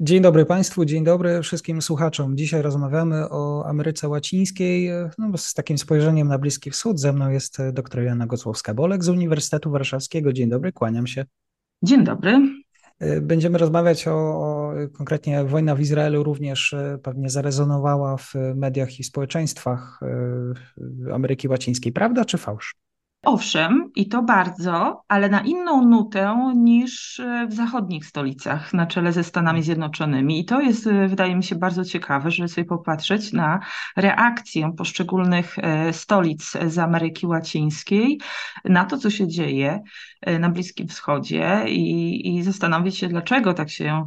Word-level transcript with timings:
Dzień 0.00 0.22
dobry 0.22 0.46
Państwu, 0.46 0.84
dzień 0.84 1.04
dobry 1.04 1.42
wszystkim 1.42 1.82
słuchaczom. 1.82 2.36
Dzisiaj 2.36 2.62
rozmawiamy 2.62 3.28
o 3.30 3.66
Ameryce 3.66 4.08
Łacińskiej 4.08 4.90
no, 5.18 5.38
z 5.38 5.54
takim 5.54 5.78
spojrzeniem 5.78 6.28
na 6.28 6.38
Bliski 6.38 6.70
Wschód. 6.70 7.00
Ze 7.00 7.12
mną 7.12 7.30
jest 7.30 7.58
dr 7.72 8.02
Joanna 8.02 8.26
Gocłowska-Bolek 8.26 9.02
z 9.02 9.08
Uniwersytetu 9.08 9.70
Warszawskiego. 9.70 10.32
Dzień 10.32 10.50
dobry, 10.50 10.72
kłaniam 10.72 11.06
się. 11.06 11.24
Dzień 11.82 12.04
dobry. 12.04 12.62
Będziemy 13.22 13.58
rozmawiać 13.58 14.08
o, 14.08 14.12
o 14.12 14.72
konkretnie 14.92 15.44
wojna 15.44 15.74
w 15.74 15.80
Izraelu 15.80 16.22
również 16.22 16.72
e, 16.72 16.98
pewnie 17.02 17.30
zarezonowała 17.30 18.16
w 18.16 18.34
mediach 18.54 19.00
i 19.00 19.04
społeczeństwach 19.04 20.00
e, 20.02 21.14
Ameryki 21.14 21.48
Łacińskiej. 21.48 21.92
Prawda 21.92 22.24
czy 22.24 22.38
fałsz? 22.38 22.74
Owszem, 23.24 23.90
i 23.94 24.08
to 24.08 24.22
bardzo, 24.22 25.04
ale 25.08 25.28
na 25.28 25.40
inną 25.40 25.82
nutę 25.82 26.52
niż 26.56 27.20
e, 27.20 27.46
w 27.46 27.54
zachodnich 27.54 28.06
stolicach, 28.06 28.74
na 28.74 28.86
czele 28.86 29.12
ze 29.12 29.24
Stanami 29.24 29.62
Zjednoczonymi. 29.62 30.40
I 30.40 30.44
to 30.44 30.60
jest, 30.60 30.86
e, 30.86 31.08
wydaje 31.08 31.36
mi 31.36 31.44
się, 31.44 31.54
bardzo 31.54 31.84
ciekawe, 31.84 32.30
żeby 32.30 32.48
sobie 32.48 32.64
popatrzeć 32.64 33.32
na 33.32 33.60
reakcję 33.96 34.72
poszczególnych 34.76 35.58
e, 35.58 35.92
stolic 35.92 36.52
z 36.66 36.78
Ameryki 36.78 37.26
Łacińskiej 37.26 38.20
na 38.64 38.84
to, 38.84 38.98
co 38.98 39.10
się 39.10 39.28
dzieje 39.28 39.82
na 40.40 40.48
Bliskim 40.50 40.88
Wschodzie 40.88 41.64
i, 41.66 42.36
i 42.36 42.42
zastanowić 42.42 42.98
się, 42.98 43.08
dlaczego 43.08 43.54
tak 43.54 43.70
się 43.70 44.06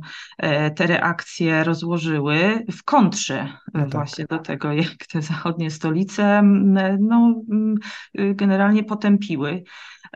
te 0.76 0.88
reakcje 0.88 1.64
rozłożyły 1.64 2.66
w 2.72 2.84
kontrze 2.84 3.48
no 3.74 3.82
tak. 3.82 3.92
właśnie 3.92 4.26
do 4.26 4.40
tego, 4.40 4.74
jak 4.74 4.96
te 5.12 5.22
zachodnie 5.22 5.72
stolice 5.72 6.42
no, 7.00 7.42
generalnie 8.14 8.84
potem 8.84 9.05
potępiły 9.06 9.64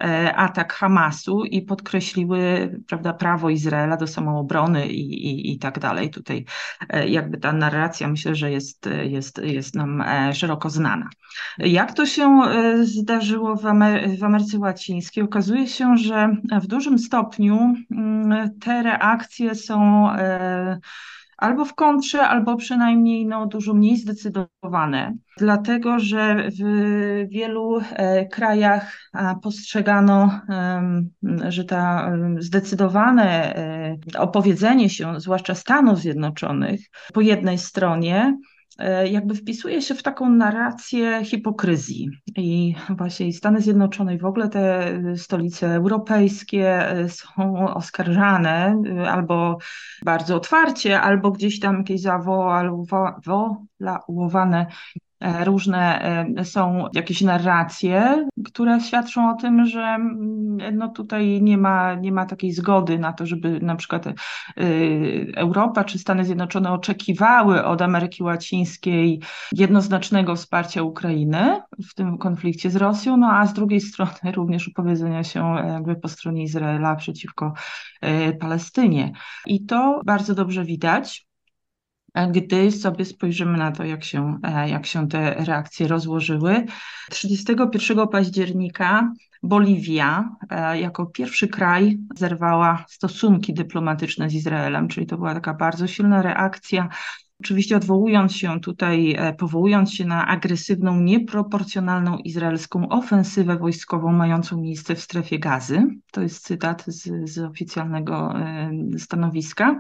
e, 0.01 0.35
atak 0.35 0.73
Hamasu 0.73 1.45
i 1.45 1.61
podkreśliły 1.61 2.71
prawda, 2.87 3.13
prawo 3.13 3.49
Izraela 3.49 3.97
do 3.97 4.07
samoobrony 4.07 4.87
i, 4.87 5.29
i, 5.29 5.51
i 5.53 5.59
tak 5.59 5.79
dalej. 5.79 6.09
Tutaj 6.09 6.45
e, 6.89 7.09
jakby 7.09 7.37
ta 7.37 7.53
narracja 7.53 8.07
myślę, 8.07 8.35
że 8.35 8.51
jest, 8.51 8.89
jest, 9.03 9.37
jest 9.37 9.75
nam 9.75 10.01
e, 10.01 10.33
szeroko 10.33 10.69
znana. 10.69 11.09
Jak 11.57 11.93
to 11.93 12.05
się 12.05 12.41
zdarzyło 12.81 13.55
w, 13.55 13.61
w 14.19 14.23
Ameryce 14.23 14.57
Łacińskiej? 14.59 15.23
Okazuje 15.23 15.67
się, 15.67 15.97
że 15.97 16.29
w 16.61 16.67
dużym 16.67 16.99
stopniu 16.99 17.75
mm, 17.91 18.59
te 18.59 18.83
reakcje 18.83 19.55
są 19.55 20.09
albo 21.39 21.65
w 21.65 21.75
kontrze, 21.75 22.21
albo 22.21 22.55
przynajmniej 22.55 23.25
no, 23.25 23.45
dużo 23.45 23.73
mniej 23.73 23.97
zdecydowane, 23.97 25.17
dlatego 25.37 25.99
że 25.99 26.49
w 26.59 26.63
wielu 27.29 27.79
e, 27.79 28.25
krajach 28.25 28.99
postrzegano, 29.43 30.41
że 31.49 31.63
ta 31.63 32.11
zdecydowane 32.39 33.55
e, 33.55 33.97
opowiedzenie 34.17 34.89
się, 34.89 35.19
zwłaszcza 35.19 35.55
Stanów 35.55 35.99
Zjednoczonych, 35.99 36.79
po 37.13 37.21
jednej 37.21 37.57
stronie, 37.57 38.37
jakby 39.11 39.35
wpisuje 39.35 39.81
się 39.81 39.95
w 39.95 40.03
taką 40.03 40.29
narrację 40.29 41.25
hipokryzji. 41.25 42.09
I 42.35 42.75
właśnie 42.89 43.33
Stany 43.33 43.61
Zjednoczone 43.61 44.15
i 44.15 44.17
w 44.17 44.25
ogóle 44.25 44.49
te 44.49 44.93
stolice 45.17 45.75
europejskie 45.75 46.89
e, 46.89 47.09
są 47.09 47.67
oskarżane 47.75 48.81
e, 48.85 49.11
albo 49.11 49.57
bardzo 50.05 50.35
otwarcie, 50.35 51.01
albo 51.01 51.31
gdzieś 51.31 51.59
tam 51.59 51.77
jakieś 51.77 52.01
zawoalowane 52.01 52.69
E, 54.59 55.08
różne 55.21 56.01
e, 56.37 56.45
są 56.45 56.87
jakieś 56.93 57.21
narracje, 57.21 58.27
które 58.45 58.81
świadczą 58.81 59.31
o 59.31 59.33
tym, 59.33 59.65
że 59.65 59.81
mm, 59.81 60.77
no 60.77 60.87
tutaj 60.87 61.41
nie 61.41 61.57
ma, 61.57 61.95
nie 61.95 62.11
ma 62.11 62.25
takiej 62.25 62.51
zgody 62.51 62.99
na 62.99 63.13
to, 63.13 63.25
żeby 63.25 63.59
na 63.59 63.75
przykład 63.75 64.07
e, 64.07 64.13
Europa 65.35 65.83
czy 65.83 65.99
Stany 65.99 66.25
Zjednoczone 66.25 66.71
oczekiwały 66.71 67.65
od 67.65 67.81
Ameryki 67.81 68.23
Łacińskiej 68.23 69.21
jednoznacznego 69.51 70.35
wsparcia 70.35 70.83
Ukrainy 70.83 71.61
w 71.89 71.93
tym 71.93 72.17
konflikcie 72.17 72.69
z 72.69 72.75
Rosją, 72.75 73.17
no 73.17 73.27
a 73.31 73.45
z 73.45 73.53
drugiej 73.53 73.81
strony 73.81 74.31
również 74.35 74.67
upowiedzenia 74.67 75.23
się 75.23 75.55
jakby 75.67 75.95
po 75.95 76.07
stronie 76.07 76.43
Izraela 76.43 76.95
przeciwko 76.95 77.53
Palestynie. 78.39 79.11
I 79.45 79.65
to 79.65 80.01
bardzo 80.05 80.35
dobrze 80.35 80.65
widać 80.65 81.28
gdy 82.31 82.71
sobie 82.71 83.05
spojrzymy 83.05 83.57
na 83.57 83.71
to, 83.71 83.83
jak 83.83 84.03
się, 84.03 84.39
e, 84.43 84.69
jak 84.69 84.85
się 84.85 85.07
te 85.07 85.33
reakcje 85.33 85.87
rozłożyły. 85.87 86.65
31 87.09 88.07
października 88.07 89.11
Boliwia 89.43 90.29
e, 90.49 90.79
jako 90.79 91.05
pierwszy 91.05 91.47
kraj 91.47 91.97
zerwała 92.15 92.85
stosunki 92.89 93.53
dyplomatyczne 93.53 94.29
z 94.29 94.33
Izraelem, 94.33 94.87
czyli 94.87 95.05
to 95.05 95.17
była 95.17 95.33
taka 95.33 95.53
bardzo 95.53 95.87
silna 95.87 96.21
reakcja. 96.21 96.89
Oczywiście 97.39 97.77
odwołując 97.77 98.35
się 98.35 98.59
tutaj, 98.59 99.15
e, 99.17 99.33
powołując 99.33 99.93
się 99.93 100.05
na 100.05 100.27
agresywną, 100.27 101.01
nieproporcjonalną 101.01 102.17
izraelską 102.17 102.89
ofensywę 102.89 103.57
wojskową 103.57 104.11
mającą 104.11 104.61
miejsce 104.61 104.95
w 104.95 105.01
strefie 105.01 105.39
gazy. 105.39 105.83
To 106.11 106.21
jest 106.21 106.43
cytat 106.43 106.83
z, 106.87 107.29
z 107.29 107.39
oficjalnego 107.39 108.33
stanowiska. 108.97 109.79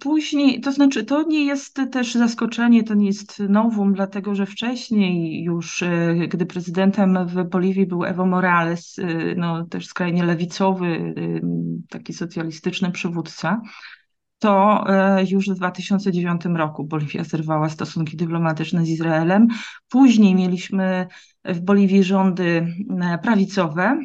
Później, 0.00 0.60
to 0.60 0.72
znaczy, 0.72 1.04
to 1.04 1.22
nie 1.22 1.44
jest 1.44 1.80
też 1.92 2.14
zaskoczenie, 2.14 2.84
to 2.84 2.94
nie 2.94 3.06
jest 3.06 3.38
nowum, 3.48 3.94
dlatego 3.94 4.34
że 4.34 4.46
wcześniej 4.46 5.42
już, 5.44 5.82
e, 5.82 6.14
gdy 6.28 6.46
prezydentem 6.46 7.26
w 7.26 7.44
Boliwii 7.44 7.86
był 7.86 8.04
Evo 8.04 8.26
Morales, 8.26 8.98
e, 8.98 9.34
no, 9.36 9.64
też 9.64 9.86
skrajnie 9.86 10.24
lewicowy, 10.24 10.86
e, 10.86 11.12
taki 11.88 12.12
socjalistyczny 12.12 12.90
przywódca, 12.90 13.60
to 14.38 14.84
już 15.30 15.48
w 15.48 15.54
2009 15.54 16.56
roku 16.56 16.84
Boliwia 16.84 17.24
zerwała 17.24 17.68
stosunki 17.68 18.16
dyplomatyczne 18.16 18.84
z 18.84 18.88
Izraelem. 18.88 19.48
Później 19.88 20.34
mieliśmy 20.34 21.06
w 21.44 21.60
Boliwii 21.60 22.02
rządy 22.02 22.74
prawicowe 23.22 24.00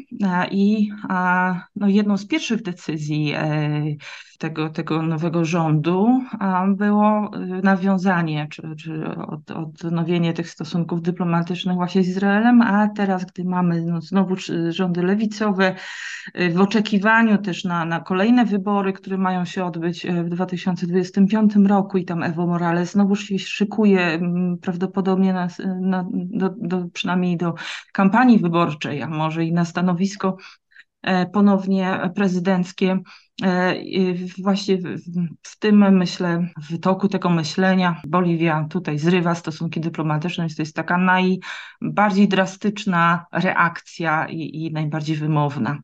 i 0.51 0.89
no, 1.75 1.87
jedną 1.87 2.17
z 2.17 2.27
pierwszych 2.27 2.61
decyzji 2.61 3.33
tego, 4.41 4.69
tego 4.69 5.01
nowego 5.01 5.45
rządu 5.45 6.21
było 6.67 7.31
y, 7.35 7.61
nawiązanie 7.63 8.47
czy, 8.51 8.75
czy 8.75 9.15
od, 9.17 9.51
odnowienie 9.51 10.33
tych 10.33 10.49
stosunków 10.49 11.01
dyplomatycznych 11.01 11.75
właśnie 11.75 12.03
z 12.03 12.07
Izraelem, 12.07 12.61
a 12.61 12.87
teraz, 12.87 13.25
gdy 13.25 13.43
mamy 13.43 13.81
no, 13.81 14.01
znowu 14.01 14.35
rządy 14.69 15.03
lewicowe, 15.03 15.75
y, 16.39 16.49
w 16.49 16.61
oczekiwaniu 16.61 17.37
też 17.37 17.63
na, 17.63 17.85
na 17.85 17.99
kolejne 17.99 18.45
wybory, 18.45 18.93
które 18.93 19.17
mają 19.17 19.45
się 19.45 19.65
odbyć 19.65 20.05
y, 20.05 20.23
w 20.23 20.29
2025 20.29 21.55
roku 21.67 21.97
i 21.97 22.05
tam 22.05 22.23
Evo 22.23 22.47
Morales 22.47 22.91
znowu 22.91 23.15
się 23.15 23.39
szykuje 23.39 24.19
prawdopodobnie 24.61 25.33
na, 25.33 25.47
na, 25.81 26.05
do, 26.13 26.49
do, 26.57 26.85
przynajmniej 26.93 27.37
do 27.37 27.53
kampanii 27.93 28.39
wyborczej, 28.39 29.01
a 29.01 29.07
może 29.07 29.45
i 29.45 29.53
na 29.53 29.65
stanowisko 29.65 30.37
ponownie 31.33 31.99
prezydenckie 32.15 32.99
E, 33.43 33.75
właśnie 34.41 34.77
w 35.43 35.59
tym, 35.59 35.97
myślę, 35.97 36.47
w 36.69 36.79
toku 36.79 37.07
tego 37.07 37.29
myślenia 37.29 38.01
Boliwia 38.07 38.67
tutaj 38.69 38.99
zrywa 38.99 39.35
stosunki 39.35 39.79
dyplomatyczne, 39.79 40.47
to 40.55 40.61
jest 40.61 40.75
taka 40.75 40.97
najbardziej 40.97 42.27
drastyczna 42.27 43.25
reakcja 43.31 44.27
i, 44.27 44.65
i 44.65 44.71
najbardziej 44.71 45.15
wymowna. 45.15 45.77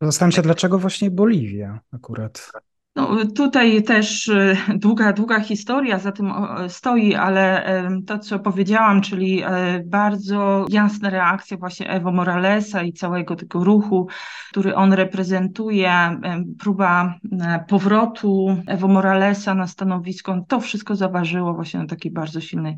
Zastanawiam 0.00 0.32
się, 0.32 0.42
dlaczego 0.42 0.78
właśnie 0.78 1.10
Boliwia 1.10 1.80
akurat? 1.92 2.52
No, 2.96 3.16
tutaj 3.36 3.82
też 3.82 4.28
e, 4.28 4.56
długa, 4.78 5.12
długa 5.12 5.40
historia 5.40 5.98
za 5.98 6.12
tym 6.12 6.32
stoi, 6.68 7.14
ale 7.14 7.64
to, 8.06 8.18
co 8.18 8.38
powiedziałam, 8.38 9.00
czyli 9.00 9.42
e, 9.42 9.82
bardzo 9.86 10.66
jasna 10.68 11.10
reakcja 11.10 11.56
właśnie 11.56 11.90
Evo 11.90 12.12
Moralesa 12.12 12.82
i 12.82 12.92
całego 12.92 13.36
tego 13.36 13.64
ruchu, 13.64 14.08
który 14.50 14.74
on 14.74 14.92
reprezentuje, 14.92 16.20
próba 16.58 17.14
e, 17.40 17.64
powrotu 17.68 18.56
Evo 18.66 18.88
Moralesa 18.88 19.54
na 19.54 19.66
stanowisko, 19.66 20.44
to 20.48 20.60
wszystko 20.60 20.96
zaważyło 20.96 21.54
właśnie 21.54 21.80
na 21.80 21.86
takiej 21.86 22.12
bardzo 22.12 22.40
silnej 22.40 22.76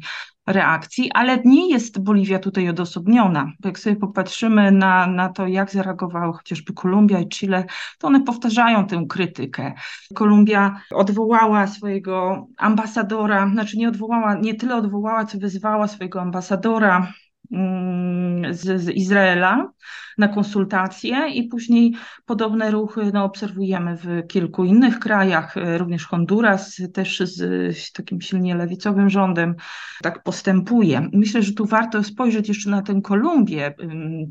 reakcji, 0.52 1.10
ale 1.14 1.38
nie 1.44 1.70
jest 1.70 2.02
Boliwia 2.02 2.38
tutaj 2.38 2.68
odosobniona. 2.68 3.52
Jak 3.64 3.78
sobie 3.78 3.96
popatrzymy 3.96 4.72
na, 4.72 5.06
na 5.06 5.28
to, 5.28 5.46
jak 5.46 5.70
zareagowały 5.70 6.32
chociażby 6.32 6.72
Kolumbia 6.72 7.20
i 7.20 7.28
Chile, 7.28 7.64
to 7.98 8.06
one 8.06 8.20
powtarzają 8.20 8.86
tę 8.86 9.04
krytykę. 9.08 9.72
Kolumbia 10.14 10.80
odwołała 10.90 11.66
swojego 11.66 12.46
ambasadora, 12.58 13.50
znaczy 13.52 13.78
nie 13.78 13.88
odwołała, 13.88 14.34
nie 14.34 14.54
tyle 14.54 14.76
odwołała, 14.76 15.24
co 15.24 15.38
wyzwała 15.38 15.88
swojego 15.88 16.20
ambasadora 16.20 17.12
mm, 17.52 18.54
z, 18.54 18.82
z 18.82 18.88
Izraela, 18.88 19.72
na 20.18 20.28
konsultacje 20.28 21.28
i 21.28 21.48
później 21.48 21.94
podobne 22.26 22.70
ruchy 22.70 23.10
no, 23.14 23.24
obserwujemy 23.24 23.96
w 23.96 24.26
kilku 24.28 24.64
innych 24.64 24.98
krajach, 24.98 25.56
e, 25.56 25.78
również 25.78 26.06
Honduras 26.06 26.82
też 26.94 27.20
z, 27.20 27.92
takim 27.92 28.20
silnie 28.20 28.54
lewicowym 28.54 29.10
rządem 29.10 29.54
tak 30.02 30.22
postępuje. 30.22 31.08
Myślę, 31.12 31.42
że 31.42 31.52
tu 31.52 31.66
warto 31.66 32.02
spojrzeć 32.02 32.48
jeszcze 32.48 32.70
na 32.70 32.82
tę 32.82 33.00
Kolumbię, 33.02 33.74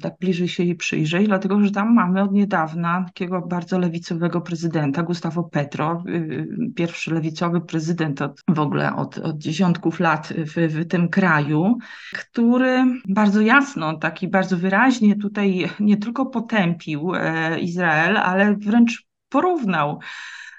tak 0.01 0.13
bliżej 0.19 0.47
się 0.47 0.63
jej 0.63 0.75
przyjrzeć, 0.75 1.27
dlatego 1.27 1.61
że 1.61 1.71
tam 1.71 1.93
mamy 1.93 2.21
od 2.21 2.31
niedawna 2.31 3.03
takiego 3.07 3.41
bardzo 3.41 3.79
lewicowego 3.79 4.41
prezydenta, 4.41 5.03
Gustavo 5.03 5.43
Petro, 5.43 6.03
y, 6.07 6.11
y, 6.11 6.47
pierwszy 6.75 7.13
lewicowy 7.13 7.61
prezydent 7.61 8.21
od, 8.21 8.41
w 8.47 8.59
ogóle 8.59 8.95
od, 8.95 9.17
od 9.17 9.37
dziesiątków 9.37 9.99
lat 9.99 10.33
w, 10.37 10.53
w 10.55 10.87
tym 10.87 11.09
kraju, 11.09 11.77
który 12.13 12.83
bardzo 13.09 13.41
jasno, 13.41 13.97
taki 13.97 14.27
bardzo 14.27 14.57
wyraźnie 14.57 15.15
tutaj 15.15 15.69
nie 15.79 15.97
tylko 15.97 16.25
potępił 16.25 17.15
e, 17.15 17.59
Izrael, 17.59 18.17
ale 18.17 18.55
wręcz 18.55 19.05
porównał 19.29 19.99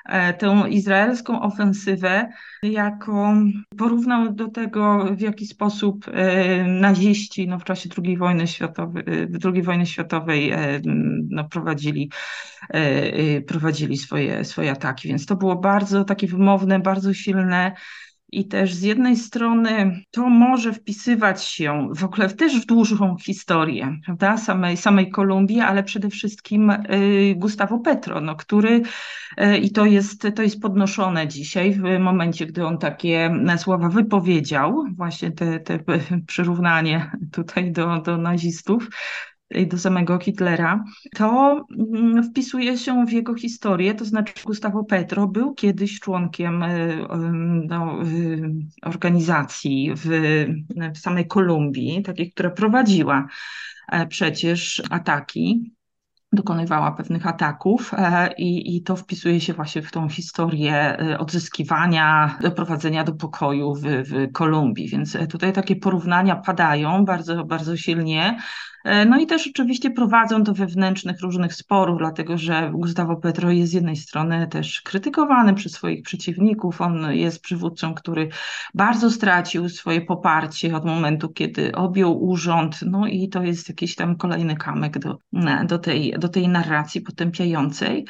e, 0.09 0.35
tę 0.35 0.65
izraelską 0.69 1.43
ofensywę 1.43 2.33
jako 2.63 3.35
porównał 3.79 4.33
do 4.33 4.49
tego, 4.49 5.05
w 5.17 5.21
jaki 5.21 5.47
sposób 5.47 6.07
e, 6.09 6.65
naziści 6.65 7.49
no, 7.49 7.59
w 7.59 7.65
czasie 7.65 7.89
II 8.05 8.17
wojny 8.17 8.47
światowej, 8.47 9.05
II 9.45 9.63
wojny 9.63 9.87
światowej 9.87 10.53
no, 11.31 11.49
prowadzili, 11.49 12.11
prowadzili 13.47 13.97
swoje, 13.97 14.45
swoje 14.45 14.71
ataki. 14.71 15.09
Więc 15.09 15.27
to 15.27 15.37
było 15.37 15.57
bardzo 15.57 16.05
takie 16.05 16.27
wymowne, 16.27 16.81
bardzo 16.81 17.15
silne 17.15 17.73
i 18.33 18.49
też 18.49 18.75
z 18.75 18.83
jednej 18.83 19.17
strony 19.17 20.03
to 20.11 20.29
może 20.29 20.73
wpisywać 20.73 21.45
się 21.45 21.89
w 21.95 22.05
ogóle 22.05 22.29
też 22.29 22.61
w 22.61 22.67
dłuższą 22.67 23.17
historię, 23.17 23.99
prawda, 24.05 24.37
samej, 24.39 24.77
samej 24.77 25.11
Kolumbii, 25.11 25.61
ale 25.61 25.83
przede 25.83 26.11
wszystkim 26.11 26.71
y, 26.71 27.35
Gustavo 27.37 27.79
Petro, 27.79 28.21
no, 28.21 28.37
który 28.37 28.83
y, 29.41 29.59
i 29.59 29.71
to 29.71 29.85
jest, 29.85 30.27
to 30.35 30.43
jest 30.43 30.61
podnoszone 30.61 31.29
dzisiaj 31.29 31.75
w 31.75 31.99
momencie, 31.99 32.47
gdy 32.47 32.67
on 32.67 32.79
takie 32.79 33.31
słowa 33.57 33.89
wypowiedział, 33.89 34.85
właśnie 34.97 35.31
te, 35.31 35.61
te 35.61 35.79
przyrównanie 36.27 37.11
tutaj 37.33 37.73
do, 37.73 38.01
do 38.01 38.17
nazistów, 38.17 38.89
do 39.67 39.79
samego 39.79 40.19
Hitlera, 40.19 40.85
to 41.17 41.61
mm, 41.79 42.25
wpisuje 42.25 42.79
się 42.79 43.07
w 43.07 43.13
jego 43.13 43.35
historię, 43.35 43.95
to 43.95 44.05
znaczy 44.05 44.35
Gustavo 44.45 44.85
Petro 44.85 45.29
był 45.29 45.55
kiedyś 45.55 46.01
członkiem 46.01 46.63
e, 46.63 46.69
no, 47.69 47.99
organizacji 48.83 49.93
w, 49.95 50.09
w 50.95 50.99
samej 50.99 51.27
Kolumbii, 51.27 52.03
takiej, 52.03 52.33
która 52.33 52.51
prowadziła 52.51 53.27
e, 53.93 54.07
przecież 54.07 54.83
ataki 54.91 55.73
dokonywała 56.33 56.93
pewnych 56.93 57.27
ataków 57.27 57.95
e, 57.95 58.33
i, 58.39 58.77
i 58.77 58.83
to 58.83 58.97
wpisuje 58.97 59.41
się 59.41 59.53
właśnie 59.53 59.83
w 59.83 59.91
tą 59.91 60.09
historię 60.09 60.97
odzyskiwania, 61.19 62.39
doprowadzenia 62.41 63.05
do 63.05 63.13
pokoju 63.13 63.75
w, 63.75 63.83
w 63.83 64.33
Kolumbii. 64.33 64.89
Więc 64.89 65.17
tutaj 65.31 65.53
takie 65.53 65.77
porównania 65.77 66.37
padają 66.37 67.05
bardzo, 67.05 67.45
bardzo 67.45 67.77
silnie. 67.77 68.37
E, 68.85 69.05
no 69.05 69.21
i 69.21 69.27
też 69.27 69.47
oczywiście 69.47 69.91
prowadzą 69.91 70.43
do 70.43 70.55
wewnętrznych 70.55 71.21
różnych 71.21 71.55
sporów, 71.55 71.99
dlatego 71.99 72.39
że 72.39 72.71
Gustavo 72.75 73.17
Petro 73.17 73.51
jest 73.51 73.71
z 73.71 73.75
jednej 73.75 73.97
strony 73.97 74.49
też 74.49 74.81
krytykowany 74.81 75.55
przez 75.55 75.73
swoich 75.73 76.03
przeciwników. 76.03 76.81
On 76.81 77.15
jest 77.15 77.43
przywódcą, 77.43 77.95
który 77.95 78.29
bardzo 78.75 79.11
stracił 79.11 79.69
swoje 79.69 80.01
poparcie 80.01 80.77
od 80.77 80.85
momentu, 80.85 81.29
kiedy 81.29 81.73
objął 81.73 82.25
urząd. 82.25 82.81
No 82.87 83.07
i 83.07 83.29
to 83.29 83.43
jest 83.43 83.69
jakiś 83.69 83.95
tam 83.95 84.17
kolejny 84.17 84.57
kamyk 84.57 84.99
do, 84.99 85.19
do, 85.67 85.79
tej, 85.79 86.15
do 86.19 86.29
tej 86.29 86.49
narracji 86.49 87.01
potępiającej. 87.01 88.07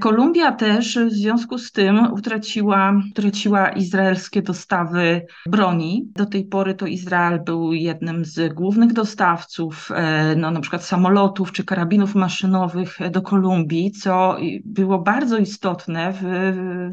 Kolumbia 0.00 0.52
też 0.52 0.98
w 0.98 1.12
związku 1.12 1.58
z 1.58 1.72
tym 1.72 2.12
utraciła, 2.12 3.02
utraciła 3.10 3.68
izraelskie 3.68 4.42
dostawy 4.42 5.26
broni. 5.46 6.08
Do 6.14 6.26
tej 6.26 6.44
pory 6.44 6.74
to 6.74 6.86
Izrael 6.86 7.40
był 7.44 7.72
jednym 7.72 8.24
z 8.24 8.54
głównych 8.54 8.92
dostawców 8.92 9.88
e, 9.90 10.09
no, 10.36 10.50
na 10.50 10.60
przykład 10.60 10.84
samolotów 10.84 11.52
czy 11.52 11.64
karabinów 11.64 12.14
maszynowych 12.14 12.98
do 13.10 13.22
Kolumbii, 13.22 13.90
co 13.90 14.36
było 14.64 14.98
bardzo 14.98 15.38
istotne 15.38 16.12
w, 16.12 16.20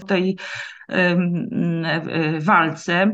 w 0.02 0.06
tej 0.06 0.38
w 2.04 2.44
walce 2.46 3.12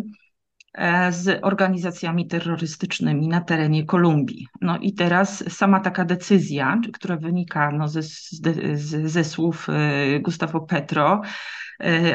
E, 0.74 1.12
z 1.12 1.40
organizacjami 1.44 2.28
terrorystycznymi 2.28 3.28
na 3.28 3.42
terenie 3.42 3.86
Kolumbii. 3.86 4.48
No 4.62 4.78
i 4.78 4.94
teraz 4.94 5.44
sama 5.54 5.80
taka 5.80 6.06
decyzja, 6.06 6.82
która 6.94 7.18
wynika 7.18 7.72
no 7.72 7.88
ze, 7.88 8.02
ze, 8.02 9.10
ze 9.10 9.24
słów 9.24 9.68
e, 9.70 10.20
Gustavo 10.20 10.62
Petro, 10.62 11.22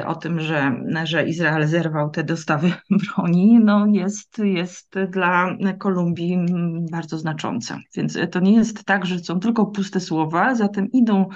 o 0.07 0.15
tym, 0.15 0.41
że, 0.41 0.73
że 1.05 1.29
Izrael 1.29 1.67
zerwał 1.67 2.11
te 2.11 2.25
dostawy 2.25 2.73
broni, 3.17 3.61
no 3.65 3.87
jest, 3.87 4.39
jest 4.39 4.95
dla 5.11 5.57
Kolumbii 5.79 6.39
bardzo 6.91 7.19
znacząca. 7.19 7.79
Więc 7.97 8.19
to 8.31 8.41
nie 8.41 8.53
jest 8.53 8.85
tak, 8.85 9.07
że 9.07 9.19
są 9.19 9.41
tylko 9.41 9.67
puste 9.67 10.01
słowa, 10.01 10.55
zatem 10.55 10.93
idą, 10.93 11.29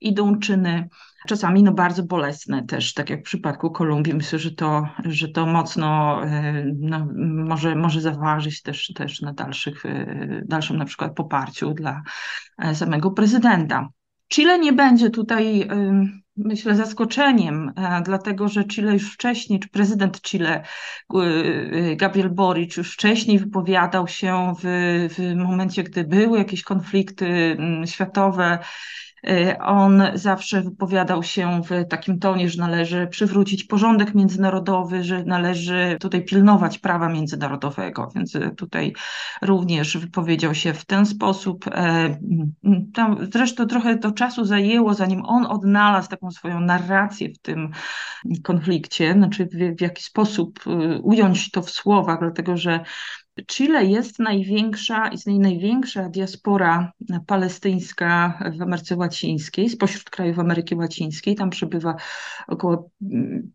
idą 0.00 0.38
czyny 0.38 0.88
czasami 1.26 1.62
no 1.62 1.72
bardzo 1.72 2.02
bolesne 2.02 2.66
też, 2.66 2.94
tak 2.94 3.10
jak 3.10 3.20
w 3.20 3.22
przypadku 3.22 3.70
Kolumbii. 3.70 4.14
Myślę, 4.14 4.38
że 4.38 4.50
to, 4.50 4.88
że 5.04 5.28
to 5.28 5.46
mocno 5.46 6.20
e, 6.24 6.64
no, 6.80 7.08
może, 7.44 7.74
może 7.74 8.00
zaważyć 8.00 8.62
też, 8.62 8.92
też 8.94 9.20
na 9.20 9.32
dalszych, 9.32 9.86
e, 9.86 10.42
dalszym 10.44 10.76
na 10.76 10.84
przykład 10.84 11.14
poparciu 11.14 11.74
dla 11.74 12.02
e, 12.58 12.74
samego 12.74 13.10
prezydenta. 13.10 13.88
Chile 14.32 14.58
nie 14.58 14.72
będzie 14.72 15.10
tutaj, 15.10 15.68
myślę, 16.36 16.76
zaskoczeniem, 16.76 17.72
dlatego 18.04 18.48
że 18.48 18.64
Chile 18.64 18.92
już 18.92 19.12
wcześniej, 19.14 19.60
czy 19.60 19.68
prezydent 19.68 20.20
Chile, 20.22 20.64
Gabriel 21.96 22.30
Boric, 22.30 22.76
już 22.76 22.92
wcześniej 22.92 23.38
wypowiadał 23.38 24.08
się 24.08 24.54
w, 24.62 25.08
w 25.16 25.34
momencie, 25.36 25.82
gdy 25.82 26.04
były 26.04 26.38
jakieś 26.38 26.62
konflikty 26.62 27.56
światowe. 27.86 28.58
Y, 28.62 29.05
on 29.60 30.02
zawsze 30.14 30.62
wypowiadał 30.62 31.22
się 31.22 31.62
w 31.62 31.88
takim 31.88 32.18
tonie, 32.18 32.50
że 32.50 32.60
należy 32.60 33.06
przywrócić 33.06 33.64
porządek 33.64 34.14
międzynarodowy, 34.14 35.04
że 35.04 35.24
należy 35.24 35.96
tutaj 36.00 36.24
pilnować 36.24 36.78
prawa 36.78 37.08
międzynarodowego, 37.08 38.08
więc 38.14 38.34
y, 38.34 38.50
tutaj 38.56 38.92
również 39.42 39.98
wypowiedział 39.98 40.54
się 40.54 40.74
w 40.74 40.84
ten 40.84 41.06
sposób. 41.06 41.66
E, 41.68 42.18
tam 42.94 43.16
zresztą 43.32 43.66
trochę 43.66 43.98
to 43.98 44.12
czasu 44.12 44.44
zajęło, 44.44 44.94
zanim 44.94 45.24
on 45.24 45.46
odnalazł 45.46 46.08
taką 46.08 46.30
swoją 46.30 46.60
narrację 46.60 47.28
w 47.32 47.38
tym 47.38 47.70
konflikcie, 48.44 49.12
znaczy 49.12 49.46
w, 49.46 49.76
w 49.78 49.80
jaki 49.80 50.02
sposób 50.02 50.66
y, 50.66 51.00
ująć 51.02 51.50
to 51.50 51.62
w 51.62 51.70
słowach, 51.70 52.20
dlatego 52.20 52.56
że 52.56 52.80
Chile 53.46 53.84
jest 53.84 54.18
największa, 54.18 55.08
istnieje 55.08 55.38
największa 55.38 56.08
diaspora 56.08 56.92
palestyńska 57.26 58.38
w 58.58 58.62
Ameryce 58.62 58.96
Łacińskiej, 58.96 59.68
spośród 59.68 60.10
krajów 60.10 60.38
Ameryki 60.38 60.74
Łacińskiej. 60.74 61.34
Tam 61.34 61.50
przebywa 61.50 61.96
około 62.46 62.90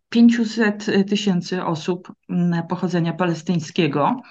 500 0.09 0.85
tysięcy 1.09 1.63
osób 1.63 2.13
pochodzenia 2.69 3.13
palestyńskiego. 3.13 4.21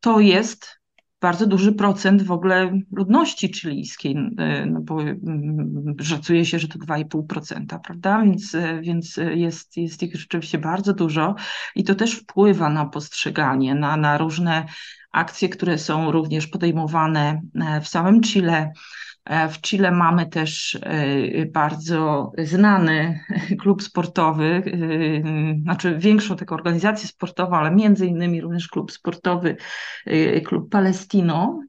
To 0.00 0.20
jest 0.20 0.79
bardzo 1.20 1.46
duży 1.46 1.72
procent 1.72 2.22
w 2.22 2.32
ogóle 2.32 2.80
ludności 2.92 3.52
chilijskiej, 3.52 4.16
no 4.66 4.80
bo 4.80 4.98
szacuje 6.02 6.44
się, 6.44 6.58
że 6.58 6.68
to 6.68 6.78
2,5%, 6.78 7.80
prawda? 7.84 8.22
Więc, 8.22 8.56
więc 8.82 9.16
jest, 9.34 9.76
jest 9.76 10.02
ich 10.02 10.16
rzeczywiście 10.16 10.58
bardzo 10.58 10.92
dużo 10.92 11.34
i 11.74 11.84
to 11.84 11.94
też 11.94 12.14
wpływa 12.14 12.68
na 12.68 12.86
postrzeganie, 12.86 13.74
na, 13.74 13.96
na 13.96 14.18
różne 14.18 14.66
akcje, 15.12 15.48
które 15.48 15.78
są 15.78 16.12
również 16.12 16.46
podejmowane 16.46 17.40
e, 17.54 17.80
w 17.80 17.88
samym 17.88 18.20
Chile, 18.20 18.72
E, 18.72 18.72
w 19.50 19.60
Chile 19.60 19.90
mamy 19.90 20.26
też 20.26 20.78
e, 20.82 21.46
bardzo 21.46 22.32
znany 22.38 23.20
klub 23.60 23.82
sportowy, 23.82 24.44
e, 24.44 25.62
znaczy 25.62 25.98
większą 25.98 26.36
taką 26.36 26.54
organizację 26.54 27.08
sportową, 27.08 27.56
ale 27.56 27.70
między 27.70 28.06
innymi 28.06 28.40
również 28.40 28.68
klub 28.68 28.92
sportowy, 28.92 29.56
klub 30.44 30.70
Palestino, 30.70 31.60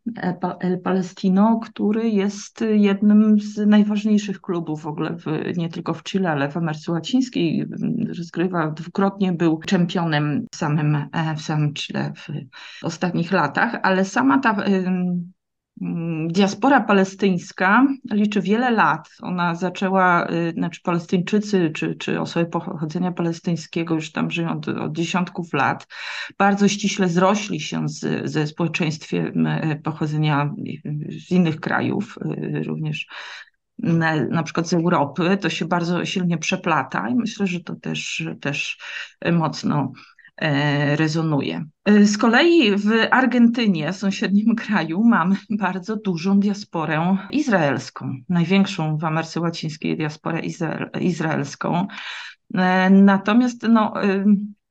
El 0.60 0.82
Palestino, 0.82 1.60
który 1.64 2.10
jest 2.10 2.66
jednym 2.72 3.40
z 3.40 3.58
najważniejszych 3.58 4.42
klubów 4.42 4.82
w 4.82 4.88
ogóle 4.88 5.18
w, 5.18 5.58
nie 5.58 5.70
tylko 5.70 5.94
w 5.94 6.04
Chile, 6.04 6.32
ale 6.32 6.50
w 6.50 6.58
Ameryce 6.58 6.92
Łacińskiej. 6.92 7.66
Rozgrywa 8.18 8.72
dwukrotnie, 8.72 9.32
był 9.32 9.60
czempionem 9.60 10.46
w 10.54 10.56
samym, 10.56 10.98
w 11.38 11.42
samym 11.42 11.74
Chile 11.74 12.14
w 12.16 12.84
ostatnich 12.84 13.32
latach, 13.32 13.80
ale 13.84 14.06
sama 14.06 14.40
ta 14.40 14.52
Mm, 14.82 15.32
diaspora 16.28 16.82
palestyńska 16.82 17.88
liczy 18.12 18.42
wiele 18.42 18.72
lat. 18.72 19.10
Ona 19.22 19.56
zaczęła, 19.56 20.28
y, 20.30 20.52
znaczy 20.52 20.82
Palestyńczycy 20.84 21.72
czy, 21.76 21.96
czy 21.96 22.20
osoby 22.20 22.46
pochodzenia 22.46 23.12
palestyńskiego 23.12 23.96
już 23.96 24.12
tam 24.12 24.32
żyją 24.32 24.52
od, 24.52 24.68
od 24.68 24.92
dziesiątków 24.92 25.54
lat, 25.54 25.88
bardzo 26.38 26.68
ściśle 26.68 27.08
zrośli 27.08 27.60
się 27.60 27.90
z, 27.90 28.30
ze 28.32 28.48
społeczeństwem 28.48 29.48
y, 29.48 29.82
pochodzenia 29.84 30.54
z 31.28 31.32
innych 31.32 31.60
krajów, 31.60 32.18
y, 32.26 32.64
również 32.64 33.08
na, 34.30 34.44
przykład 34.44 34.68
z 34.68 34.74
Europy. 34.74 35.38
To 35.42 35.50
się 35.50 35.66
bardzo 35.66 36.06
silnie 36.06 36.38
przeplata 36.38 37.10
i 37.10 37.16
myślę, 37.16 37.48
że 37.48 37.60
to 37.60 37.76
też, 37.76 38.24
też 38.42 38.78
mocno 39.32 39.92
E, 39.92 40.21
rezonuje. 40.96 41.66
E, 41.86 42.06
z 42.06 42.18
kolei 42.18 42.76
w 42.78 42.92
Argentynie, 43.12 43.94
sąsiednim 43.94 44.56
kraju, 44.66 45.04
mamy 45.04 45.36
bardzo 45.50 45.96
dużą 45.96 46.40
diasporę 46.40 47.18
izraelską, 47.32 48.16
największą 48.30 48.98
w 48.98 49.04
Ameryce 49.04 49.40
Łacińskiej 49.40 49.98
diasporę 49.98 50.40
izrael, 50.40 50.90
izraelską. 51.02 51.88
E, 52.56 52.90
natomiast 52.90 53.64
no, 53.70 53.94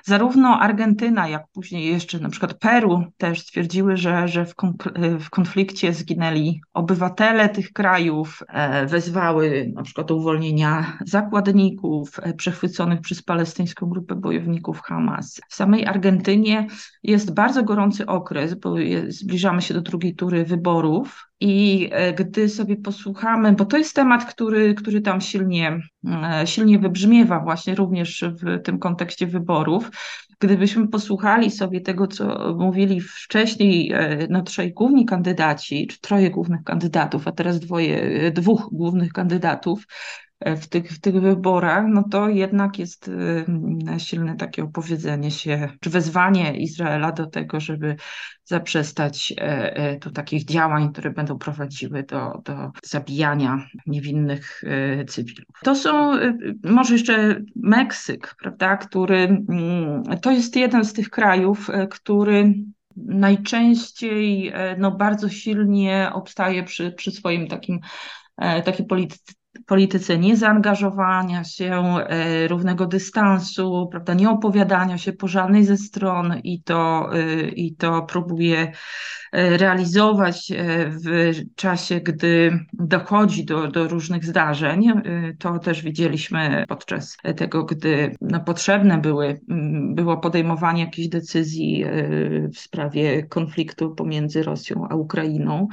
Zarówno 0.04 0.60
Argentyna, 0.60 1.28
jak 1.28 1.48
później 1.52 1.86
jeszcze 1.92 2.18
na 2.18 2.28
przykład 2.28 2.54
Peru 2.54 3.04
też 3.16 3.40
stwierdziły, 3.40 3.96
że, 3.96 4.28
że 4.28 4.46
w, 5.20 5.30
konflikcie 5.30 5.92
zginęli 5.92 6.60
obywatele 6.72 7.48
tych 7.48 7.72
krajów, 7.72 8.42
e, 8.48 8.86
wezwały 8.86 9.72
na 9.74 9.82
przykład 9.82 10.06
do 10.06 10.16
uwolnienia 10.16 10.98
zakładników 11.06 12.20
e, 12.22 12.34
przechwyconych 12.34 13.00
przez 13.00 13.22
palestyńską 13.22 13.86
grupę 13.86 14.14
bojowników 14.14 14.80
Hamas. 14.80 15.40
W 15.48 15.54
samej 15.54 15.86
Argentynie 15.86 16.66
jest 17.02 17.34
bardzo 17.34 17.62
gorący 17.62 18.06
okres, 18.06 18.54
bo 18.54 18.74
zbliżamy 19.08 19.62
się 19.62 19.74
do 19.74 19.80
drugiej 19.80 20.14
tury 20.14 20.44
wyborów 20.44 21.29
i 21.40 21.88
e, 21.92 22.12
gdy 22.12 22.48
sobie 22.48 22.76
posłuchamy, 22.76 23.52
bo 23.52 23.64
to 23.64 23.76
jest 23.76 23.94
temat, 23.94 24.24
który, 24.24 24.74
który 24.74 25.00
tam 25.00 25.20
silnie, 25.20 25.80
e, 26.04 26.46
silnie 26.46 26.78
wybrzmiewa 26.78 27.40
właśnie 27.40 27.74
również 27.74 28.24
w 28.42 28.62
tym 28.62 28.78
kontekście 28.78 29.26
wyborów, 29.26 29.90
gdybyśmy 30.40 30.88
posłuchali 30.88 31.50
sobie 31.50 31.80
tego, 31.80 32.06
co 32.06 32.54
mówili 32.58 33.00
wcześniej 33.00 33.92
e, 33.92 34.26
no, 34.30 34.42
trzej 34.42 34.72
główni 34.72 35.06
kandydaci, 35.06 35.86
czy 35.86 36.00
troje 36.00 36.30
głównych 36.30 36.62
kandydatów, 36.64 37.28
a 37.28 37.32
teraz 37.32 37.60
dwoje, 37.60 38.30
dwóch 38.30 38.68
głównych 38.72 39.12
kandydatów, 39.12 39.86
w 40.46 40.66
tych, 40.66 40.92
w 40.92 41.00
tych 41.00 41.20
wyborach, 41.20 41.84
no 41.88 42.04
to 42.10 42.28
jednak 42.28 42.78
jest 42.78 43.08
y, 43.08 43.44
silne 43.98 44.36
takie 44.36 44.64
opowiedzenie 44.64 45.30
się, 45.30 45.68
czy 45.80 45.90
wezwanie 45.90 46.56
Izraela 46.56 47.12
do 47.12 47.26
tego, 47.26 47.60
żeby 47.60 47.96
zaprzestać 48.44 49.32
e, 49.32 49.76
e, 49.76 49.96
tu 49.98 50.10
takich 50.10 50.44
działań, 50.44 50.92
które 50.92 51.10
będą 51.10 51.38
prowadziły 51.38 52.02
do, 52.02 52.42
do 52.44 52.70
zabijania 52.82 53.66
niewinnych 53.86 54.62
e, 54.66 55.04
cywilów. 55.04 55.56
To 55.64 55.74
są 55.74 56.12
może 56.64 56.94
jeszcze 56.94 57.40
Meksyk, 57.56 58.34
prawda, 58.42 58.76
który 58.76 59.16
mm, 59.48 60.02
to 60.22 60.30
jest 60.30 60.56
jeden 60.56 60.84
z 60.84 60.92
tych 60.92 61.10
krajów, 61.10 61.70
który 61.90 62.54
najczęściej 62.96 64.52
no, 64.78 64.90
bardzo 64.90 65.28
silnie 65.28 66.10
obstaje 66.12 66.62
przy, 66.62 66.92
przy 66.92 67.10
swoim 67.10 67.48
takim 67.48 67.80
takiej 68.64 68.86
polityce 68.86 69.32
polityce 69.70 70.18
niezaangażowania 70.18 71.44
się, 71.44 71.96
e, 71.98 72.48
równego 72.48 72.86
dystansu, 72.86 73.88
prawda, 73.90 74.14
nieopowiadania 74.14 74.98
się 74.98 75.12
po 75.12 75.28
żadnej 75.28 75.64
ze 75.64 75.76
stron 75.76 76.34
i 76.44 76.62
to, 76.62 77.10
e, 77.14 77.48
i 77.48 77.74
to 77.74 78.02
próbuje 78.02 78.72
e, 79.32 79.56
realizować 79.56 80.52
w 81.04 81.54
czasie, 81.54 82.00
gdy 82.00 82.60
dochodzi 82.72 83.44
do, 83.44 83.68
do 83.68 83.88
różnych 83.88 84.24
zdarzeń. 84.24 84.92
To 85.38 85.58
też 85.58 85.82
widzieliśmy 85.82 86.64
podczas 86.68 87.16
tego, 87.36 87.64
gdy 87.64 88.16
no, 88.20 88.40
potrzebne 88.40 88.98
były, 88.98 89.40
było 89.94 90.16
podejmowanie 90.16 90.84
jakichś 90.84 91.08
decyzji 91.08 91.84
w 92.54 92.58
sprawie 92.58 93.22
konfliktu 93.22 93.94
pomiędzy 93.94 94.42
Rosją 94.42 94.86
a 94.90 94.94
Ukrainą. 94.94 95.68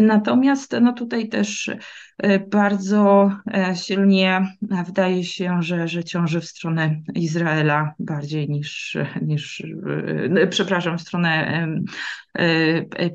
Natomiast 0.00 0.76
no 0.80 0.92
tutaj 0.92 1.28
też 1.28 1.70
e, 2.18 2.38
bardzo 2.38 3.30
e, 3.54 3.76
silnie 3.76 4.56
wydaje 4.86 5.24
się, 5.24 5.62
że, 5.62 5.88
że 5.88 6.04
ciąży 6.04 6.40
w 6.40 6.44
stronę 6.44 7.00
Izraela 7.14 7.94
bardziej 7.98 8.48
niż, 8.48 8.96
niż 9.22 9.62
e, 10.36 10.46
przepraszam, 10.46 10.98
w 10.98 11.02
stronę 11.02 11.68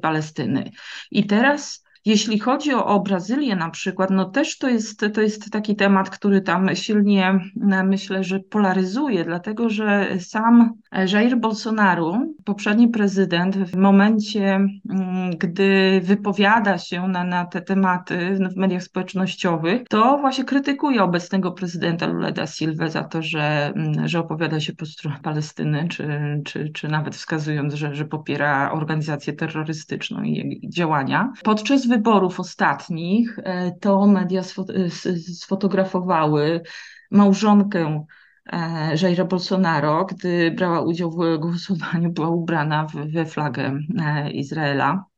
Palestyny. 0.02 0.72
I 1.12 1.26
teraz 1.26 1.84
jeśli 2.06 2.40
chodzi 2.40 2.74
o, 2.74 2.86
o 2.86 3.00
Brazylię 3.00 3.56
na 3.56 3.70
przykład, 3.70 4.10
no 4.10 4.26
też 4.26 4.58
to 4.58 4.70
jest, 4.70 5.06
to 5.14 5.22
jest 5.22 5.52
taki 5.52 5.76
temat, 5.76 6.10
który 6.10 6.42
tam 6.42 6.76
silnie 6.76 7.40
myślę, 7.84 8.24
że 8.24 8.40
polaryzuje, 8.40 9.26
dlatego 9.26 9.70
że 9.70 10.08
sam 10.20 10.74
Jair 11.14 11.38
Bolsonaro, 11.38 12.22
poprzedni 12.46 12.88
prezydent, 12.88 13.58
w 13.58 13.76
momencie, 13.76 14.56
mm, 14.90 15.38
gdy 15.38 16.02
wypowiada 16.04 16.78
się 16.78 17.08
na, 17.08 17.24
na 17.24 17.46
te 17.46 17.62
tematy 17.62 18.40
w 18.54 18.58
mediach 18.58 18.84
społecznościowych, 18.84 19.82
to 19.90 20.18
właśnie 20.18 20.44
krytykuje 20.44 21.04
obecnego 21.04 21.52
prezydenta 21.52 22.08
Lula 22.08 22.32
da 22.32 22.48
Silva 22.48 22.88
za 22.88 23.04
to, 23.04 23.22
że, 23.22 23.72
mm, 23.76 24.08
że 24.08 24.20
opowiada 24.20 24.60
się 24.60 24.74
po 24.74 24.86
stronie 24.86 25.18
Palestyny, 25.24 25.88
czy, 25.88 26.08
czy, 26.46 26.70
czy 26.70 26.88
nawet 26.88 27.16
wskazując, 27.16 27.74
że, 27.74 27.96
że 27.96 28.06
popiera 28.06 28.72
organizację 28.72 29.34
terrorystyczną 29.34 30.24
i 30.24 30.34
jej 30.34 30.62
działania. 30.70 31.34
Podczas 31.44 31.89
wyborów 31.90 32.40
ostatnich 32.40 33.40
e, 33.44 33.72
to 33.72 34.08
media 34.08 34.42
sfotografowały 35.34 36.62
małżonkę 37.12 38.06
e, 38.46 38.96
Jaira 39.02 39.26
Bolsonaro, 39.26 40.06
gdy 40.06 40.52
brała 40.52 40.82
udział 40.82 41.12
w 41.12 41.38
głosowaniu, 41.40 42.12
była 42.12 42.30
ubrana 42.30 42.88
we 43.14 43.26
flagę 43.26 43.80
e, 44.00 44.32
Izraela. 44.32 45.09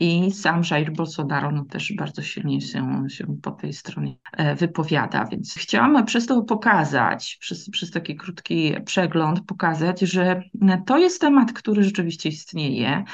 I 0.00 0.30
sam 0.30 0.62
Jair 0.70 0.92
Bolsonaro 0.92 1.50
no, 1.50 1.64
też 1.64 1.92
bardzo 1.92 2.22
silnie 2.22 2.60
się, 2.60 3.04
się 3.08 3.26
po 3.42 3.50
tej 3.50 3.72
stronie 3.72 4.16
wypowiada. 4.56 5.24
Więc 5.24 5.54
chciałam 5.54 6.04
przez 6.04 6.26
to 6.26 6.42
pokazać, 6.42 7.38
przez, 7.40 7.70
przez 7.70 7.90
taki 7.90 8.16
krótki 8.16 8.74
przegląd, 8.84 9.40
pokazać, 9.46 10.00
że 10.00 10.42
to 10.86 10.98
jest 10.98 11.20
temat, 11.20 11.52
który 11.52 11.82
rzeczywiście 11.82 12.28
istnieje. 12.28 13.04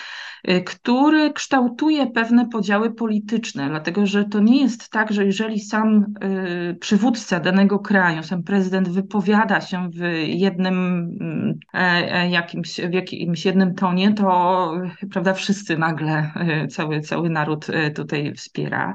Y, 0.49 0.63
który 0.63 1.33
kształtuje 1.33 2.07
pewne 2.07 2.49
podziały 2.49 2.95
polityczne, 2.95 3.69
dlatego 3.69 4.07
że 4.07 4.25
to 4.25 4.41
nie 4.41 4.61
jest 4.61 4.91
tak, 4.91 5.13
że 5.13 5.25
jeżeli 5.25 5.61
sam 5.61 6.15
przywódca 6.81 7.41
danego 7.41 7.79
kraju, 7.79 8.23
sam 8.23 8.43
prezydent 8.43 8.89
wypowiada 8.89 9.61
się 9.61 9.91
w 9.91 10.01
jednym 10.27 10.75
mm, 11.21 11.59
e, 11.75 11.79
e, 12.15 12.31
jakimś, 12.31 12.81
w 12.81 12.93
jakimś 12.93 13.45
jednym 13.45 13.75
tonie, 13.75 14.15
to 14.15 14.73
prawda, 15.11 15.35
wszyscy 15.35 15.79
nagle, 15.79 16.31
cały, 16.69 17.01
cały 17.01 17.31
naród 17.31 17.67
tutaj 17.95 18.35
wspiera. 18.35 18.95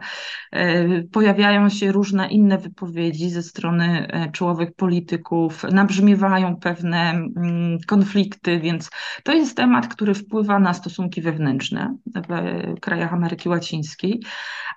E, 0.51 1.03
pojawiają 1.03 1.69
się 1.69 1.91
różne 1.91 2.27
inne 2.27 2.57
wypowiedzi 2.57 3.29
ze 3.29 3.43
strony 3.43 4.07
czołowych 4.31 4.75
polityków, 4.75 5.63
nabrzmiewają 5.63 6.55
pewne 6.55 7.12
mm, 7.12 7.77
konflikty, 7.88 8.59
więc 8.59 8.89
to 9.24 9.33
jest 9.33 9.57
temat, 9.57 9.88
który 9.88 10.13
wpływa 10.13 10.59
na 10.59 10.74
stosunki 10.74 11.21
wewnętrzne 11.21 11.97
w 12.15 12.79
krajach 12.79 13.13
Ameryki 13.13 13.50
Łacińskiej, 13.50 14.21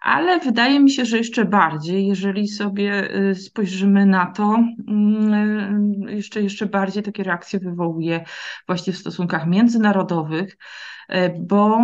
ale 0.00 0.38
wydaje 0.40 0.80
mi 0.80 0.90
się, 0.90 1.04
że 1.04 1.18
jeszcze 1.18 1.44
bardziej, 1.44 2.06
jeżeli 2.06 2.49
sobie 2.49 3.09
spojrzymy 3.35 4.06
na 4.06 4.26
to, 4.26 4.64
mm, 4.88 6.02
jeszcze, 6.09 6.42
jeszcze 6.42 6.66
bardziej 6.66 7.02
takie 7.02 7.23
reakcje 7.23 7.59
wywołuje 7.59 8.25
właśnie 8.66 8.92
w 8.92 8.99
stosunkach 8.99 9.47
międzynarodowych, 9.47 10.56
bo 11.40 11.80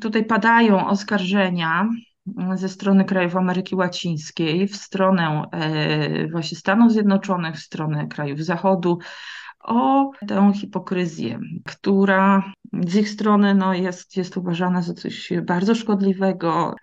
tutaj 0.00 0.24
padają 0.24 0.88
oskarżenia 0.88 1.88
ze 2.54 2.68
strony 2.68 3.04
krajów 3.04 3.36
Ameryki 3.36 3.74
Łacińskiej 3.74 4.68
w 4.68 4.76
stronę 4.76 5.42
właśnie 6.32 6.58
Stanów 6.58 6.92
Zjednoczonych, 6.92 7.56
w 7.56 7.62
stronę 7.62 8.06
krajów 8.06 8.40
Zachodu, 8.40 8.98
o 9.60 10.10
tę 10.28 10.52
hipokryzję, 10.54 11.38
która 11.64 12.52
z 12.86 12.96
ich 12.96 13.08
strony 13.08 13.54
no, 13.54 13.74
jest, 13.74 14.16
jest 14.16 14.36
uważane 14.36 14.82
za 14.82 14.94
coś 14.94 15.32
bardzo 15.42 15.74
szkodliwego. 15.74 16.74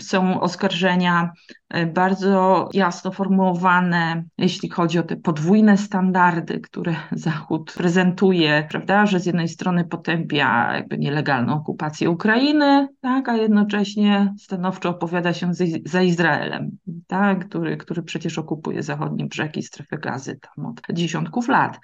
Są 0.00 0.40
oskarżenia 0.40 1.32
e, 1.68 1.86
bardzo 1.86 2.68
jasno 2.72 3.12
formułowane, 3.12 4.24
jeśli 4.38 4.68
chodzi 4.68 4.98
o 4.98 5.02
te 5.02 5.16
podwójne 5.16 5.78
standardy, 5.78 6.60
które 6.60 6.94
Zachód 7.12 7.74
prezentuje, 7.76 8.66
prawda, 8.70 9.06
że 9.06 9.20
z 9.20 9.26
jednej 9.26 9.48
strony 9.48 9.84
potępia 9.84 10.74
jakby 10.74 10.98
nielegalną 10.98 11.54
okupację 11.54 12.10
Ukrainy, 12.10 12.88
tak, 13.00 13.28
a 13.28 13.36
jednocześnie 13.36 14.34
stanowczo 14.38 14.88
opowiada 14.88 15.32
się 15.32 15.50
za 15.84 16.02
Izraelem, 16.02 16.70
tak, 17.06 17.48
który, 17.48 17.76
który 17.76 18.02
przecież 18.02 18.38
okupuje 18.38 18.82
zachodni 18.82 19.26
brzeg 19.26 19.56
i 19.56 19.62
strefę 19.62 19.98
gazy 19.98 20.38
tam 20.40 20.66
od 20.66 20.80
dziesiątków 20.92 21.48
lat. 21.48 21.78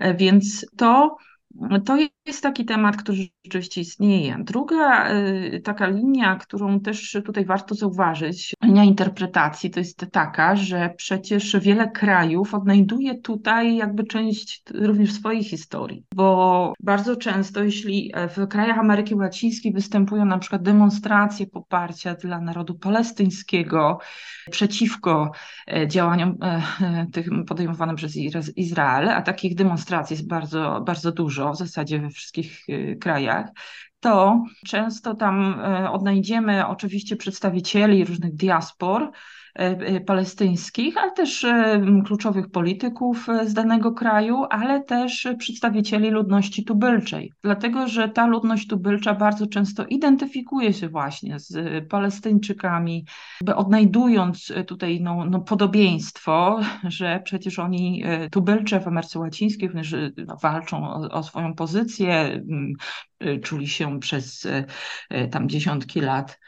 E, 0.00 0.14
więc 0.14 0.66
to 0.76 1.16
to 1.84 1.96
jest 2.26 2.42
taki 2.42 2.64
temat, 2.64 2.96
który 2.96 3.18
rzeczywiście 3.44 3.80
istnieje. 3.80 4.36
Druga 4.40 5.14
y, 5.14 5.60
taka 5.64 5.86
linia, 5.86 6.36
którą 6.36 6.80
też 6.80 7.16
tutaj 7.24 7.44
warto 7.44 7.74
zauważyć, 7.74 8.54
linia 8.64 8.84
interpretacji, 8.84 9.70
to 9.70 9.80
jest 9.80 10.06
taka, 10.12 10.56
że 10.56 10.94
przecież 10.96 11.56
wiele 11.60 11.90
krajów 11.90 12.54
odnajduje 12.54 13.20
tutaj 13.20 13.76
jakby 13.76 14.04
część 14.04 14.62
również 14.74 15.12
swojej 15.12 15.44
historii, 15.44 16.04
bo 16.14 16.72
bardzo 16.80 17.16
często, 17.16 17.64
jeśli 17.64 18.12
w 18.36 18.48
krajach 18.48 18.78
Ameryki 18.78 19.14
Łacińskiej 19.14 19.72
występują 19.72 20.24
na 20.24 20.38
przykład 20.38 20.62
demonstracje 20.62 21.46
poparcia 21.46 22.14
dla 22.14 22.40
narodu 22.40 22.74
palestyńskiego 22.78 23.98
przeciwko 24.50 25.30
e, 25.72 25.88
działaniom 25.88 26.36
e, 26.42 26.62
e, 26.80 27.06
tym 27.12 27.44
podejmowanym 27.44 27.96
przez 27.96 28.16
Izrael, 28.56 29.08
a 29.08 29.22
takich 29.22 29.54
demonstracji 29.54 30.14
jest 30.14 30.28
bardzo, 30.28 30.82
bardzo 30.86 31.12
dużo, 31.12 31.43
w 31.52 31.56
zasadzie 31.56 31.98
we 31.98 32.10
wszystkich 32.10 32.60
krajach, 33.00 33.46
to 34.00 34.44
często 34.66 35.14
tam 35.14 35.60
odnajdziemy 35.90 36.66
oczywiście 36.66 37.16
przedstawicieli 37.16 38.04
różnych 38.04 38.34
diaspor, 38.34 39.10
palestyńskich, 40.06 40.96
ale 40.96 41.12
też 41.12 41.44
e, 41.44 41.82
kluczowych 42.06 42.50
polityków 42.50 43.26
z 43.46 43.54
danego 43.54 43.92
kraju, 43.92 44.44
ale 44.50 44.82
też 44.82 45.28
przedstawicieli 45.38 46.10
ludności 46.10 46.64
tubylczej. 46.64 47.32
Dlatego, 47.42 47.88
że 47.88 48.08
ta 48.08 48.26
ludność 48.26 48.68
tubylcza 48.68 49.14
bardzo 49.14 49.46
często 49.46 49.86
identyfikuje 49.86 50.72
się 50.72 50.88
właśnie 50.88 51.38
z 51.38 51.54
Palestyńczykami, 51.88 53.06
odnajdując 53.56 54.52
tutaj 54.66 55.00
no, 55.00 55.24
no 55.24 55.40
podobieństwo, 55.40 56.60
że 56.84 57.20
przecież 57.24 57.58
oni 57.58 58.04
tubylcze 58.30 58.80
w 58.80 58.88
Ameryce 58.88 59.18
Łacińskiej 59.18 59.68
również 59.68 59.94
no, 60.26 60.36
walczą 60.42 60.88
o, 60.88 61.10
o 61.10 61.22
swoją 61.22 61.54
pozycję, 61.54 62.42
czuli 63.42 63.68
się 63.68 64.00
przez 64.00 64.48
tam 65.30 65.48
dziesiątki 65.48 66.00
lat 66.00 66.38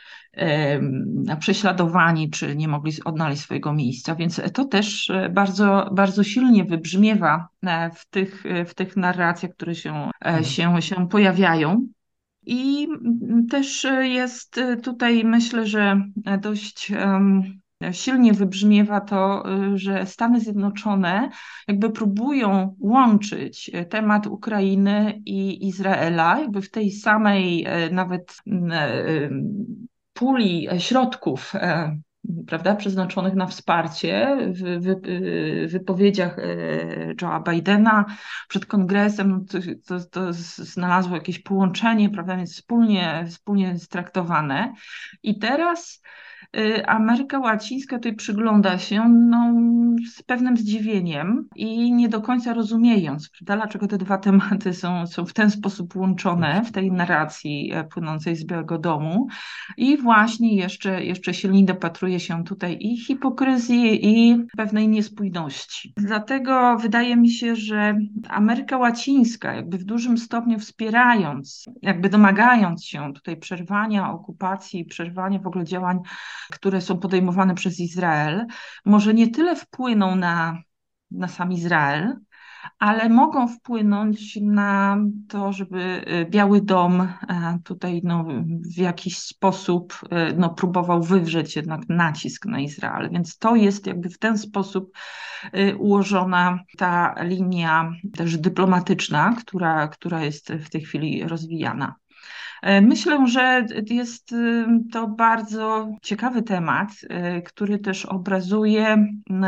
prześladowani, 1.40 2.30
czy 2.30 2.56
nie 2.56 2.68
mogli 2.68 2.92
odnaleźć 3.04 3.42
swojego 3.42 3.72
miejsca. 3.72 4.14
Więc 4.14 4.40
to 4.54 4.64
też 4.64 5.10
e, 5.10 5.28
bardzo, 5.28 5.90
bardzo 5.92 6.24
silnie 6.24 6.64
wybrzmiewa 6.64 7.48
e, 7.66 7.90
w 7.90 8.06
tych, 8.06 8.44
w 8.66 8.74
tych 8.74 8.96
narracjach, 8.96 9.52
które 9.52 9.74
się, 9.74 9.94
e, 9.94 10.10
mhm. 10.20 10.44
się, 10.44 10.82
się 10.82 11.08
pojawiają. 11.08 11.86
I 12.48 12.88
też 13.50 13.86
jest 14.00 14.60
tutaj, 14.82 15.24
myślę, 15.24 15.66
że 15.66 16.00
dość 16.40 16.92
silnie 17.92 18.32
wybrzmiewa 18.32 19.00
to, 19.00 19.44
że 19.74 20.06
Stany 20.06 20.40
Zjednoczone 20.40 21.30
jakby 21.68 21.90
próbują 21.90 22.76
łączyć 22.78 23.70
temat 23.90 24.26
Ukrainy 24.26 25.22
i 25.24 25.66
Izraela, 25.66 26.40
jakby 26.40 26.62
w 26.62 26.70
tej 26.70 26.90
samej 26.90 27.66
nawet 27.90 28.36
puli 30.16 30.68
środków 30.78 31.54
e, 31.54 31.98
prawda, 32.46 32.74
przeznaczonych 32.74 33.34
na 33.34 33.46
wsparcie 33.46 34.38
w, 34.52 35.70
wypowiedziach 35.70 36.38
e, 36.38 37.14
Joe'a 37.14 37.50
Bidena 37.50 38.04
przed 38.48 38.66
kongresem, 38.66 39.30
no 39.30 39.40
to, 39.86 40.00
to, 40.00 40.32
znalazło 40.32 41.16
jakieś 41.16 41.38
połączenie, 41.38 42.10
prawda, 42.10 42.36
więc 42.36 42.54
wspólnie, 42.54 43.24
wspólnie 43.28 43.78
straktowane. 43.78 44.74
I 45.22 45.38
teraz 45.38 46.02
Y, 46.56 46.86
Ameryka 46.86 47.38
Łacińska 47.38 47.96
tutaj 47.96 48.14
przygląda 48.14 48.78
się 48.78 49.08
no, 49.08 49.54
z 50.14 50.22
pewnym 50.22 50.56
zdziwieniem 50.56 51.48
i 51.56 51.92
nie 51.92 52.08
do 52.08 52.20
końca 52.20 52.54
rozumiejąc, 52.54 53.30
prawda, 53.30 53.56
dlaczego 53.56 53.86
te 53.86 53.98
dwa 53.98 54.18
tematy 54.18 54.74
są, 54.74 55.06
są 55.06 55.26
w 55.26 55.32
ten 55.32 55.50
sposób 55.50 55.96
łączone 55.96 56.62
w 56.64 56.72
tej 56.72 56.92
narracji 56.92 57.72
e, 57.72 57.84
płynącej 57.84 58.36
z 58.36 58.44
Białego 58.44 58.78
Domu. 58.78 59.26
I 59.76 59.96
właśnie 59.96 60.56
jeszcze, 60.56 61.04
jeszcze 61.04 61.34
silniej 61.34 61.64
dopatruje 61.64 62.15
się 62.20 62.44
tutaj 62.44 62.78
i 62.80 62.96
hipokryzji, 62.96 64.06
i 64.06 64.46
pewnej 64.56 64.88
niespójności. 64.88 65.92
Dlatego 65.96 66.76
wydaje 66.78 67.16
mi 67.16 67.30
się, 67.30 67.56
że 67.56 67.98
Ameryka 68.28 68.78
Łacińska, 68.78 69.54
jakby 69.54 69.78
w 69.78 69.84
dużym 69.84 70.18
stopniu 70.18 70.58
wspierając, 70.58 71.64
jakby 71.82 72.08
domagając 72.08 72.84
się 72.84 73.12
tutaj 73.14 73.36
przerwania 73.36 74.10
okupacji, 74.10 74.84
przerwania 74.84 75.38
w 75.38 75.46
ogóle 75.46 75.64
działań 75.64 75.98
które 76.50 76.80
są 76.80 76.98
podejmowane 76.98 77.54
przez 77.54 77.80
Izrael, 77.80 78.46
może 78.84 79.14
nie 79.14 79.30
tyle 79.30 79.56
wpłyną 79.56 80.16
na, 80.16 80.58
na 81.10 81.28
sam 81.28 81.52
Izrael, 81.52 82.16
ale 82.78 83.08
mogą 83.08 83.48
wpłynąć 83.48 84.38
na 84.42 84.98
to, 85.28 85.52
żeby 85.52 86.04
y, 86.22 86.26
Biały 86.30 86.60
Dom 86.60 87.00
e, 87.00 87.08
tutaj 87.64 88.00
no, 88.04 88.24
w 88.74 88.78
jakiś 88.78 89.18
sposób 89.18 90.00
e, 90.10 90.32
no, 90.32 90.50
próbował 90.50 91.02
wywrzeć 91.02 91.56
jednak 91.56 91.80
nacisk 91.88 92.46
na 92.46 92.60
Izrael. 92.60 93.10
Więc 93.10 93.38
to 93.38 93.56
jest 93.56 93.86
jakby 93.86 94.08
w 94.08 94.18
ten 94.18 94.38
sposób 94.38 94.92
y, 95.54 95.76
ułożona 95.76 96.58
ta 96.78 97.14
linia 97.22 97.92
też 98.16 98.38
dyplomatyczna, 98.38 99.34
która, 99.38 99.88
która 99.88 100.24
jest 100.24 100.52
w 100.52 100.70
tej 100.70 100.80
chwili 100.80 101.24
rozwijana. 101.24 101.94
E, 102.62 102.80
myślę, 102.80 103.26
że 103.26 103.66
jest 103.90 104.32
y, 104.32 104.66
to 104.92 105.08
bardzo 105.08 105.88
ciekawy 106.02 106.42
temat, 106.42 106.88
y, 107.38 107.42
który 107.42 107.78
też 107.78 108.04
obrazuje 108.06 109.06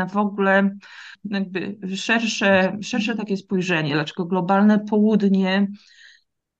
w 0.09 0.17
ogóle 0.17 0.75
jakby 1.23 1.77
szersze, 1.95 2.77
szersze 2.81 3.15
takie 3.15 3.37
spojrzenie, 3.37 3.93
dlaczego 3.93 4.25
globalne 4.25 4.79
południe 4.79 5.67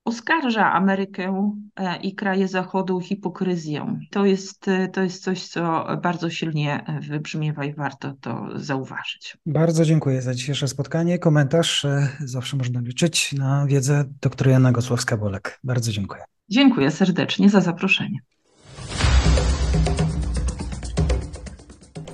oskarża 0.10 0.74
Amerykę 0.74 1.52
e, 1.76 1.98
i 1.98 2.16
kraje 2.16 2.48
Zachodu 2.48 2.98
o 2.98 3.02
hipokryzję. 3.02 4.00
To 4.12 4.26
jest, 4.26 4.68
e, 4.68 4.88
to 4.88 5.02
jest 5.02 5.24
coś, 5.24 5.48
co 5.48 5.88
bardzo 6.04 6.30
silnie 6.30 6.86
wybrzmiewa 7.10 7.66
i 7.66 7.74
warto 7.74 8.14
to 8.22 8.50
zauważyć. 8.56 9.38
Bardzo 9.46 9.86
dziękuję 9.86 10.22
za 10.22 10.34
dzisiejsze 10.34 10.68
spotkanie. 10.68 11.20
Komentarz. 11.20 11.86
Zawsze 12.20 12.58
można 12.58 12.82
liczyć 12.82 13.34
na 13.34 13.66
wiedzę 13.66 14.06
doktora 14.22 14.52
Jana 14.52 14.72
Gosławska-Bolek. 14.72 15.60
Bardzo 15.64 15.92
dziękuję. 15.92 16.24
Dziękuję 16.50 16.92
serdecznie 16.92 17.50
za 17.50 17.62
zaproszenie. 17.62 18.20